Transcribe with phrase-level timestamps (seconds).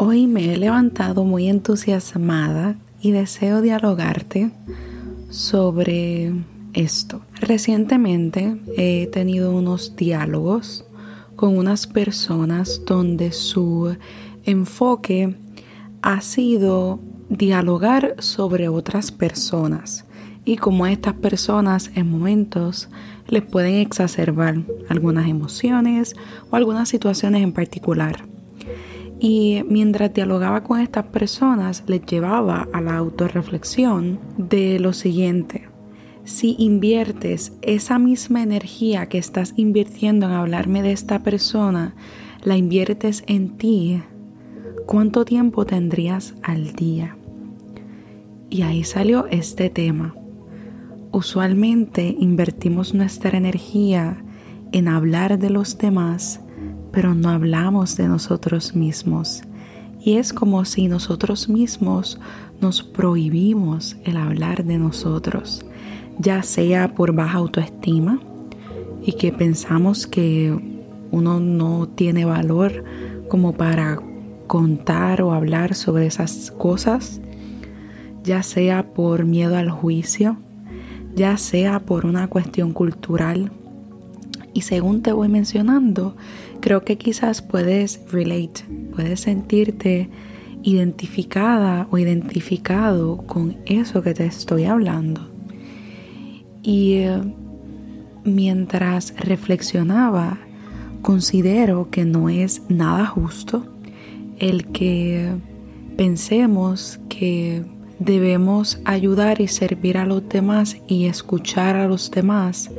[0.00, 4.52] Hoy me he levantado muy entusiasmada y deseo dialogarte
[5.28, 6.32] sobre
[6.72, 7.22] esto.
[7.40, 10.84] Recientemente he tenido unos diálogos
[11.34, 13.96] con unas personas donde su
[14.44, 15.36] enfoque
[16.00, 20.04] ha sido dialogar sobre otras personas
[20.44, 22.88] y cómo estas personas en momentos
[23.26, 26.14] les pueden exacerbar algunas emociones
[26.50, 28.37] o algunas situaciones en particular.
[29.20, 35.68] Y mientras dialogaba con estas personas, les llevaba a la autorreflexión de lo siguiente.
[36.24, 41.94] Si inviertes esa misma energía que estás invirtiendo en hablarme de esta persona,
[42.42, 44.02] la inviertes en ti,
[44.86, 47.16] ¿cuánto tiempo tendrías al día?
[48.50, 50.14] Y ahí salió este tema.
[51.10, 54.22] Usualmente invertimos nuestra energía
[54.72, 56.40] en hablar de los demás
[56.98, 59.42] pero no hablamos de nosotros mismos.
[60.00, 62.18] Y es como si nosotros mismos
[62.60, 65.64] nos prohibimos el hablar de nosotros,
[66.18, 68.18] ya sea por baja autoestima
[69.00, 70.58] y que pensamos que
[71.12, 72.82] uno no tiene valor
[73.28, 74.00] como para
[74.48, 77.20] contar o hablar sobre esas cosas,
[78.24, 80.36] ya sea por miedo al juicio,
[81.14, 83.52] ya sea por una cuestión cultural.
[84.54, 86.16] Y según te voy mencionando,
[86.60, 88.62] creo que quizás puedes relate,
[88.94, 90.08] puedes sentirte
[90.62, 95.30] identificada o identificado con eso que te estoy hablando.
[96.62, 97.20] Y eh,
[98.24, 100.38] mientras reflexionaba,
[101.02, 103.64] considero que no es nada justo
[104.38, 105.32] el que
[105.96, 107.64] pensemos que
[107.98, 112.70] debemos ayudar y servir a los demás y escuchar a los demás,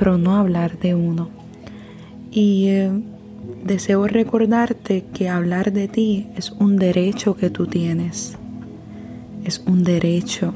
[0.00, 1.28] pero no hablar de uno.
[2.30, 2.90] Y eh,
[3.66, 8.38] deseo recordarte que hablar de ti es un derecho que tú tienes.
[9.44, 10.54] Es un derecho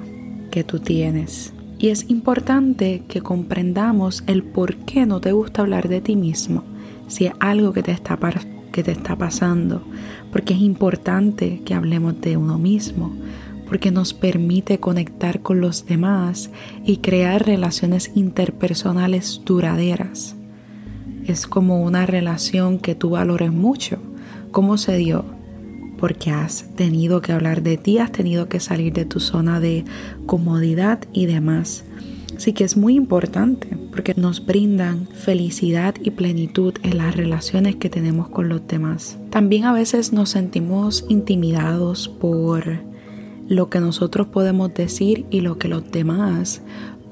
[0.51, 1.53] que tú tienes.
[1.79, 6.65] Y es importante que comprendamos el por qué no te gusta hablar de ti mismo,
[7.07, 8.19] si es algo que te está,
[8.73, 9.83] que te está pasando.
[10.33, 13.13] Porque es importante que hablemos de uno mismo,
[13.67, 16.51] porque nos permite conectar con los demás
[16.85, 20.37] y crear relaciones interpersonales duraderas
[21.27, 23.99] es como una relación que tú valores mucho.
[24.51, 25.25] ¿Cómo se dio?
[25.99, 29.85] Porque has tenido que hablar de ti, has tenido que salir de tu zona de
[30.27, 31.85] comodidad y demás.
[32.37, 37.89] Así que es muy importante porque nos brindan felicidad y plenitud en las relaciones que
[37.89, 39.19] tenemos con los demás.
[39.31, 42.81] También a veces nos sentimos intimidados por
[43.49, 46.63] lo que nosotros podemos decir y lo que los demás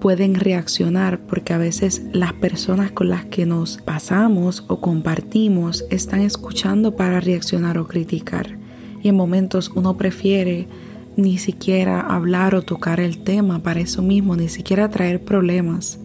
[0.00, 6.20] pueden reaccionar porque a veces las personas con las que nos pasamos o compartimos están
[6.20, 8.58] escuchando para reaccionar o criticar.
[9.00, 10.66] Y en momentos uno prefiere
[11.16, 16.00] ni siquiera hablar o tocar el tema para eso mismo, ni siquiera traer problemas.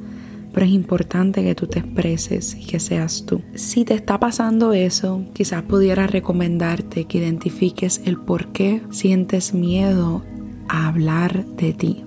[0.57, 3.43] Pero es importante que tú te expreses y que seas tú.
[3.53, 10.23] Si te está pasando eso, quizás pudiera recomendarte que identifiques el por qué sientes miedo
[10.67, 12.03] a hablar de ti.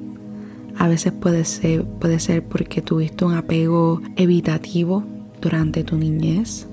[0.77, 5.05] A veces puede ser, puede ser porque tuviste un apego evitativo
[5.41, 6.67] durante tu niñez.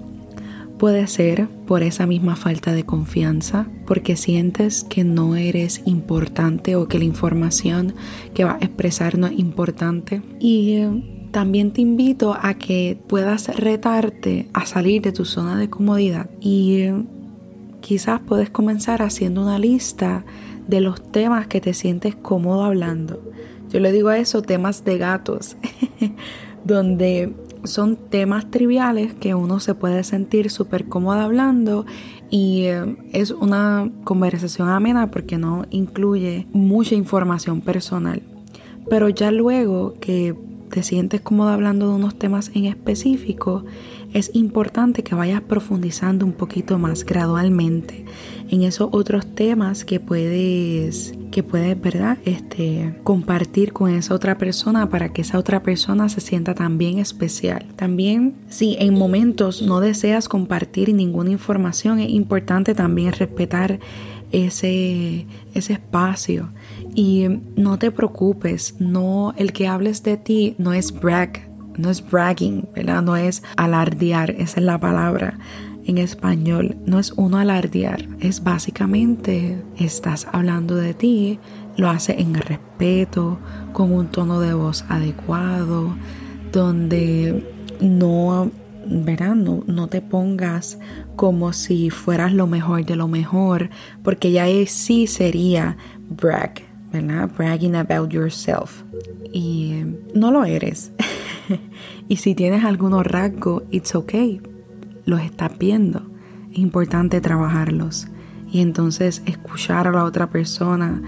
[0.79, 6.87] Puede ser por esa misma falta de confianza, porque sientes que no eres importante o
[6.87, 7.93] que la información
[8.33, 10.23] que vas a expresar no es importante.
[10.39, 15.69] Y eh, también te invito a que puedas retarte a salir de tu zona de
[15.69, 17.03] comodidad y eh,
[17.81, 20.25] quizás puedes comenzar haciendo una lista
[20.67, 23.21] de los temas que te sientes cómodo hablando.
[23.69, 25.57] Yo le digo a eso temas de gatos,
[26.63, 27.33] donde
[27.63, 31.85] son temas triviales que uno se puede sentir súper cómodo hablando
[32.29, 38.21] y eh, es una conversación amena porque no incluye mucha información personal.
[38.89, 40.33] Pero ya luego que
[40.77, 43.65] te sientes cómodo hablando de unos temas en específico,
[44.13, 48.05] es importante que vayas profundizando un poquito más gradualmente
[48.51, 52.19] en esos otros temas que puedes que puedes, ¿verdad?
[52.25, 57.65] Este compartir con esa otra persona para que esa otra persona se sienta también especial.
[57.75, 63.79] También si en momentos no deseas compartir ninguna información, es importante también respetar
[64.31, 66.49] ese, ese espacio.
[66.93, 72.07] Y no te preocupes, no el que hables de ti no es brag, no es
[72.09, 73.03] bragging, ¿verdad?
[73.03, 75.37] No es alardear, esa es la palabra
[75.85, 76.75] en español.
[76.85, 81.39] No es uno alardear, es básicamente estás hablando de ti,
[81.77, 83.39] lo hace en respeto,
[83.73, 85.95] con un tono de voz adecuado,
[86.51, 87.43] donde
[87.79, 88.51] no,
[88.89, 89.35] ¿verdad?
[89.35, 90.79] No, no, te pongas
[91.15, 93.69] como si fueras lo mejor de lo mejor,
[94.03, 95.77] porque ya sí sería
[96.09, 96.53] brag,
[96.91, 97.29] ¿verdad?
[97.37, 98.83] Bragging about yourself.
[99.31, 100.91] Y no lo eres.
[102.07, 104.41] y si tienes algunos rasgos, it's okay.
[105.05, 106.03] Los estás viendo.
[106.51, 108.07] Es importante trabajarlos.
[108.51, 111.01] Y entonces escuchar a la otra persona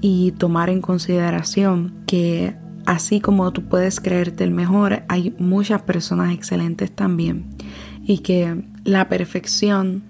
[0.00, 2.54] y tomar en consideración que
[2.88, 7.44] así como tú puedes creerte el mejor, hay muchas personas excelentes también
[8.02, 10.02] y que la perfección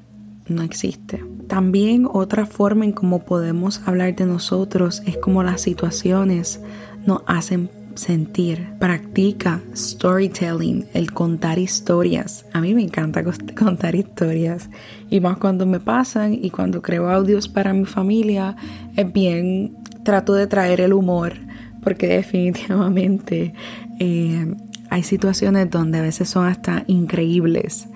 [0.46, 1.24] no existe.
[1.48, 6.60] También otra forma en cómo podemos hablar de nosotros es como las situaciones
[7.04, 8.68] nos hacen sentir.
[8.78, 12.46] Practica storytelling, el contar historias.
[12.52, 13.24] A mí me encanta
[13.58, 14.70] contar historias
[15.10, 18.54] y más cuando me pasan y cuando creo audios para mi familia,
[18.94, 21.47] es bien, trato de traer el humor
[21.82, 23.54] porque definitivamente
[23.98, 24.54] eh,
[24.90, 27.88] hay situaciones donde a veces son hasta increíbles.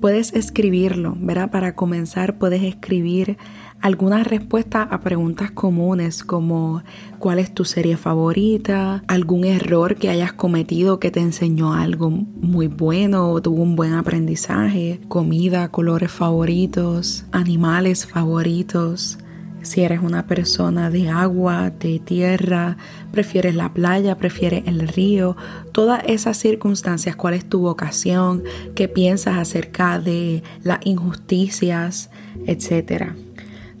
[0.00, 1.50] Puedes escribirlo, ¿verdad?
[1.50, 3.38] Para comenzar puedes escribir
[3.82, 6.82] algunas respuestas a preguntas comunes como
[7.18, 12.68] cuál es tu serie favorita, algún error que hayas cometido que te enseñó algo muy
[12.68, 19.18] bueno o tuvo un buen aprendizaje, comida, colores favoritos, animales favoritos.
[19.62, 22.76] Si eres una persona de agua, de tierra,
[23.12, 25.36] prefieres la playa, prefieres el río,
[25.72, 28.42] todas esas circunstancias, cuál es tu vocación,
[28.74, 32.10] qué piensas acerca de las injusticias,
[32.46, 33.14] etcétera.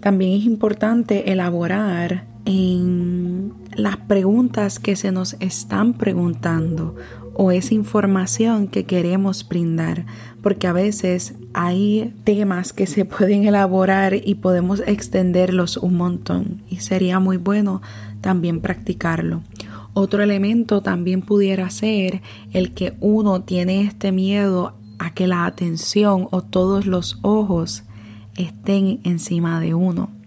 [0.00, 6.96] También es importante elaborar en las preguntas que se nos están preguntando
[7.34, 10.06] o esa información que queremos brindar,
[10.42, 16.76] porque a veces hay temas que se pueden elaborar y podemos extenderlos un montón y
[16.76, 17.80] sería muy bueno
[18.20, 19.42] también practicarlo.
[19.94, 22.22] Otro elemento también pudiera ser
[22.52, 27.84] el que uno tiene este miedo a que la atención o todos los ojos
[28.36, 30.21] estén encima de uno.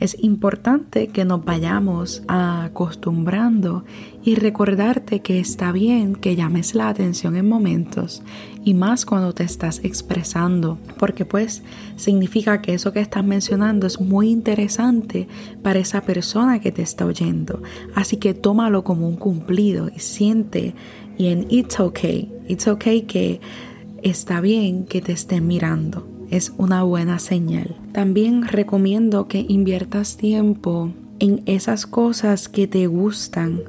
[0.00, 3.84] Es importante que nos vayamos acostumbrando
[4.24, 8.22] y recordarte que está bien que llames la atención en momentos
[8.64, 11.62] y más cuando te estás expresando, porque pues
[11.96, 15.28] significa que eso que estás mencionando es muy interesante
[15.62, 17.62] para esa persona que te está oyendo.
[17.94, 20.74] Así que tómalo como un cumplido y siente
[21.16, 23.40] y en it's okay, it's okay que
[24.02, 27.76] está bien que te estén mirando es una buena señal.
[27.92, 33.62] También recomiendo que inviertas tiempo en esas cosas que te gustan,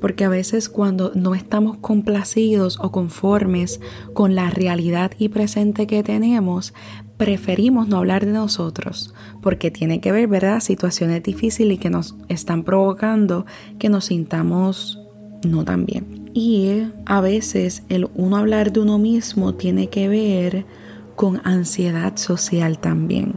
[0.00, 3.80] porque a veces cuando no estamos complacidos o conformes
[4.14, 6.74] con la realidad y presente que tenemos,
[7.16, 12.64] preferimos no hablar de nosotros, porque tiene que ver, ¿verdad?, situaciones difíciles que nos están
[12.64, 13.46] provocando
[13.78, 15.00] que nos sintamos
[15.44, 16.30] no tan bien.
[16.34, 20.64] Y a veces el uno hablar de uno mismo tiene que ver
[21.16, 23.34] con ansiedad social también.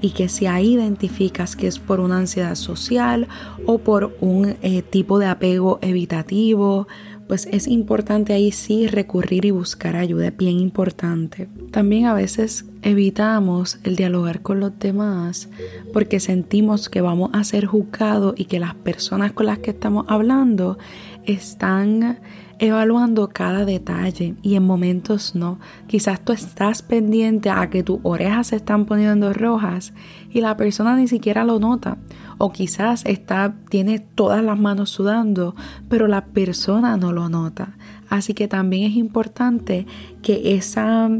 [0.00, 3.26] Y que si ahí identificas que es por una ansiedad social
[3.66, 6.86] o por un eh, tipo de apego evitativo,
[7.26, 11.48] pues es importante ahí sí recurrir y buscar ayuda, bien importante.
[11.70, 15.48] También a veces evitamos el dialogar con los demás
[15.92, 20.06] porque sentimos que vamos a ser juzgados y que las personas con las que estamos
[20.08, 20.78] hablando
[21.24, 22.18] están
[22.58, 25.58] evaluando cada detalle y en momentos no.
[25.86, 29.92] Quizás tú estás pendiente a que tus orejas se están poniendo rojas
[30.30, 31.98] y la persona ni siquiera lo nota.
[32.38, 35.54] O quizás está, tiene todas las manos sudando,
[35.88, 37.76] pero la persona no lo nota.
[38.08, 39.86] Así que también es importante
[40.22, 41.10] que esa,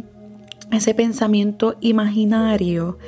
[0.70, 2.98] ese pensamiento imaginario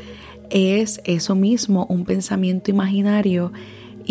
[0.50, 3.52] es eso mismo, un pensamiento imaginario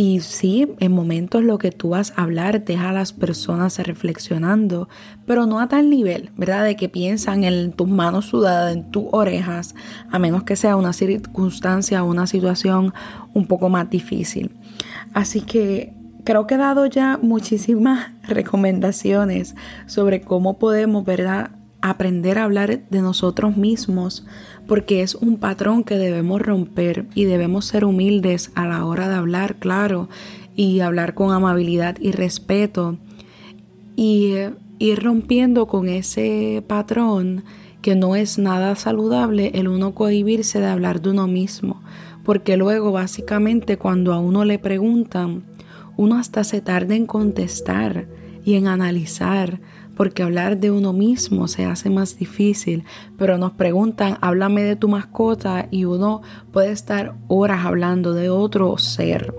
[0.02, 4.88] y sí, en momentos lo que tú vas a hablar deja a las personas reflexionando,
[5.26, 6.64] pero no a tal nivel, ¿verdad?
[6.64, 9.76] De que piensan en tus manos sudadas, en tus orejas,
[10.10, 12.94] a menos que sea una circunstancia o una situación
[13.34, 14.52] un poco más difícil.
[15.14, 19.56] Así que creo que he dado ya muchísimas recomendaciones
[19.88, 21.52] sobre cómo podemos, ¿verdad?
[21.82, 24.26] Aprender a hablar de nosotros mismos
[24.68, 29.16] porque es un patrón que debemos romper y debemos ser humildes a la hora de
[29.16, 30.10] hablar, claro,
[30.56, 32.98] y hablar con amabilidad y respeto.
[33.96, 37.44] Y eh, ir rompiendo con ese patrón
[37.82, 41.82] que no es nada saludable el uno cohibirse de hablar de uno mismo,
[42.24, 45.44] porque luego básicamente cuando a uno le preguntan,
[45.98, 48.08] uno hasta se tarda en contestar
[48.46, 49.60] y en analizar
[50.00, 52.86] porque hablar de uno mismo se hace más difícil,
[53.18, 56.22] pero nos preguntan, háblame de tu mascota y uno
[56.54, 59.36] puede estar horas hablando de otro ser.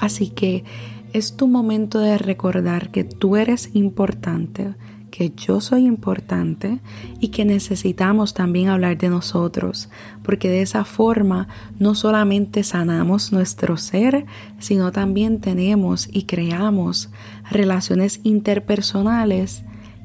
[0.00, 0.64] Así que
[1.12, 4.74] es tu momento de recordar que tú eres importante,
[5.10, 6.80] que yo soy importante
[7.20, 9.90] y que necesitamos también hablar de nosotros,
[10.22, 11.46] porque de esa forma
[11.78, 14.24] no solamente sanamos nuestro ser,
[14.58, 17.10] sino también tenemos y creamos
[17.50, 19.62] relaciones interpersonales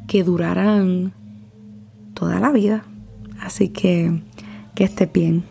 [0.09, 1.13] que durarán
[2.15, 2.83] toda la vida.
[3.39, 4.23] Así que
[4.73, 5.45] que esté bien.